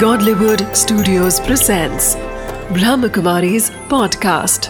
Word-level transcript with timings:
Godlywood 0.00 0.62
Studios 0.76 1.38
presents 1.40 2.16
Brahmakumari's 2.76 3.70
podcast. 3.92 4.66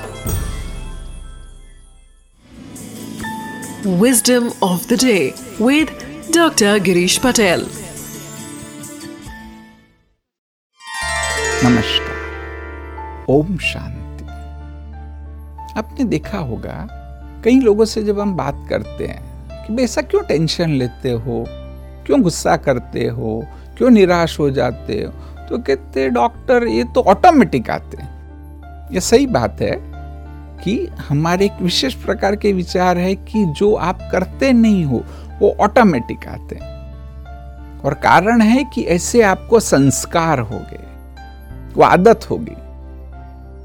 Wisdom 4.02 4.52
of 4.62 4.86
the 4.88 4.96
day 4.96 5.34
with 5.58 5.90
Dr. 6.30 6.78
Girish 6.88 7.18
Patel. 7.20 7.64
नमस्कार 11.64 13.26
ओम 13.30 13.56
शांति 13.72 14.24
आपने 15.78 16.04
देखा 16.04 16.38
होगा 16.38 16.78
कई 17.44 17.60
लोगों 17.60 17.84
से 17.84 18.02
जब 18.02 18.20
हम 18.20 18.36
बात 18.36 18.66
करते 18.70 19.06
हैं 19.06 19.66
कि 19.66 19.82
ऐसा 19.82 20.02
क्यों 20.02 20.22
टेंशन 20.28 20.78
लेते 20.82 21.12
हो 21.26 21.44
क्यों 22.06 22.22
गुस्सा 22.22 22.56
करते 22.64 23.06
हो 23.18 23.40
क्यों 23.78 23.90
निराश 23.90 24.38
हो 24.40 24.50
जाते 24.50 24.94
हो? 24.94 25.12
तो 25.48 25.58
कहते 25.58 26.08
डॉक्टर, 26.10 26.66
ये 26.66 26.84
तो 26.84 27.00
ऑटोमेटिक 27.00 27.70
आते 27.70 28.02
हैं। 28.02 28.88
ये 28.92 29.00
सही 29.00 29.26
बात 29.26 29.60
है 29.60 29.96
कि 30.64 30.86
हमारे 31.08 31.44
एक 31.44 31.62
विशेष 31.62 31.94
प्रकार 31.94 32.36
के 32.36 32.52
विचार 32.52 32.98
है 32.98 33.14
कि 33.14 33.44
जो 33.46 33.74
आप 33.74 33.98
करते 34.12 34.52
नहीं 34.52 34.84
हो, 34.84 35.04
वो 35.40 35.56
ऑटोमेटिक 35.60 36.26
आते 36.28 36.56
हैं। 36.56 36.76
और 37.80 37.94
कारण 37.94 38.40
है 38.40 38.64
कि 38.64 38.82
ऐसे 38.82 39.22
आपको 39.22 39.60
संस्कार 39.60 40.38
हो 40.38 40.58
गए, 40.58 40.84
वो 41.74 41.82
आदत 41.82 42.30
होगी 42.30 42.56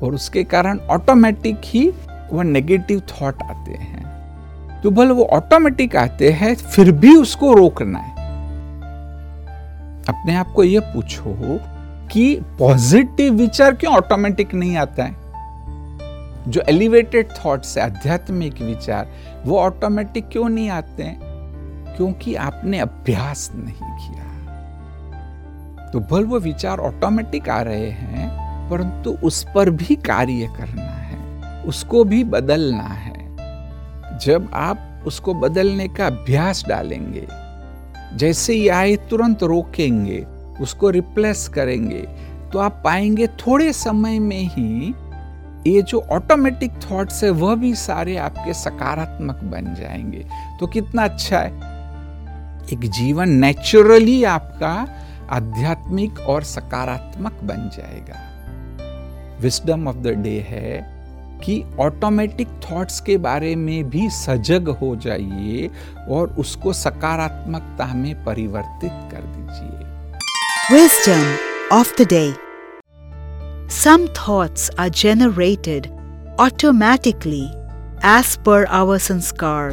और 0.06 0.14
उसके 0.14 0.44
कारण 0.44 0.80
ऑटोमेटिक 0.80 1.62
ही 1.66 1.94
वह 2.34 2.44
नेगेटिव 2.44 3.00
थॉट 3.00 3.42
आते 3.44 3.72
हैं। 3.72 4.82
तो 4.82 4.92
भले 4.92 5.12
वो 5.12 5.24
ऑटोमेटिक 5.24 5.96
आते 5.96 6.30
हैं, 6.32 6.56
फिर 6.56 6.92
भी 6.92 7.16
उसको 7.16 7.54
रोकना 7.54 8.00
है। 8.00 8.21
अपने 10.12 10.36
आप 10.36 10.52
को 10.52 10.64
यह 10.64 10.80
पूछो 10.80 11.60
कि 12.08 12.42
पॉजिटिव 12.60 13.34
विचार 13.34 13.76
क्यों 13.76 13.94
ऑटोमेटिक 13.94 14.54
नहीं 14.54 14.78
आता 14.78 15.04
है? 15.04 15.22
जो 16.48 16.62
एलिवेटेड 16.62 17.28
थॉट्स 17.32 17.78
है, 17.78 17.84
आध्यात्मिक 17.84 18.62
विचार, 18.62 19.08
वो 19.46 19.60
ऑटोमेटिक 19.60 20.30
क्यों 20.30 20.50
नहीं 20.50 20.70
आते 20.70 21.04
हैं? 21.04 21.20
क्योंकि 21.96 22.36
आपने 22.36 22.80
अभ्यास 22.80 23.52
नहीं 23.56 23.74
किया। 23.74 24.22
तो 25.94 26.00
भल 26.00 26.26
वो 26.26 26.40
विचार 26.40 26.78
ऑटोमेटिक 26.78 27.50
आ 27.50 27.62
रहे 27.62 27.90
हैं, 27.90 28.30
परंतु 28.70 29.18
उस 29.24 29.46
पर 29.56 29.70
भी 29.70 29.96
कार्य 29.96 30.50
करना 30.58 30.82
है, 30.82 31.18
उसको 31.64 32.04
भी 32.04 32.24
बदलना 32.24 32.84
है। 32.84 33.12
जब 34.20 34.50
आप 34.54 35.04
उसको 35.06 35.34
बदलने 35.34 35.88
का 35.88 36.08
अभ्यास 36.08 36.66
डालेंगे 36.68 37.28
जैसे 38.16 38.54
ही 38.54 38.68
आए 38.68 38.96
तुरंत 38.96 39.44
रोकेंगे, 39.44 40.26
उसको 40.62 40.90
रिप्लेस 40.90 41.48
करेंगे। 41.48 42.08
तो 42.54 42.60
आप 42.60 42.82
पाएँगे 42.86 43.28
थोड़े 43.28 43.74
समय 43.74 44.20
में 44.20 44.44
ही 44.44 44.96
ये 45.68 45.82
जो 45.82 46.02
ऑटोमेटिक 46.12 46.72
थॉट्स 46.72 47.24
है, 47.24 47.30
वह 47.30 47.56
भी 47.56 47.76
सारे 47.76 48.18
आपके 48.18 48.54
सकारात्मक 48.54 49.36
बन 49.36 49.76
जाएँगे। 49.80 50.26
तो 50.60 50.68
कितना 50.68 51.04
अच्छा 51.04 51.40
है। 51.40 51.52
एक 52.74 52.80
जीवन 52.80 53.30
नेचुरली 53.30 54.24
आपका 54.24 54.88
आध्यात्मिक 55.30 56.20
और 56.20 56.44
सकारात्मक 56.44 57.34
बन 57.44 57.70
जाएगा। 57.78 58.28
विस्डम 59.42 59.88
ऑफ़ 59.88 59.96
द 59.96 60.08
डे 60.08 60.46
है। 60.50 61.01
कि 61.44 61.64
ऑटोमेटिक 61.80 62.48
थॉट्स 62.64 63.00
के 63.00 63.18
बारे 63.18 63.56
में 63.56 63.90
भी 63.90 64.10
सजग 64.10 64.70
हो 64.82 64.96
जाइए 64.96 65.70
और 66.10 66.36
उसको 66.40 66.74
सकारात्मकता 66.74 67.94
में 67.94 68.24
परिवर्तित 68.26 68.92
कर 69.12 69.24
दीजिए। 69.28 69.82
Wisdom 70.76 71.76
of 71.78 72.02
the 72.02 72.08
day 72.08 72.34
some 73.74 74.08
thoughts 74.18 74.70
are 74.80 74.90
generated 74.90 75.88
automatically 76.40 77.44
as 78.06 78.36
per 78.46 78.66
our 78.66 78.98
sanskar 78.98 79.72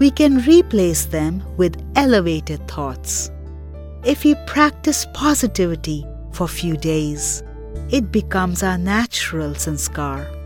we 0.00 0.10
can 0.10 0.40
replace 0.40 1.04
them 1.06 1.40
with 1.58 1.94
elevated 1.98 2.60
thoughts 2.78 3.30
if 4.06 4.28
you 4.28 4.34
practise 4.34 5.04
positivity 5.04 6.02
for 6.34 6.48
few 6.48 6.74
days 6.82 7.51
it 7.90 8.12
becomes 8.12 8.62
our 8.62 8.78
natural 8.78 9.54
sanskar. 9.54 10.41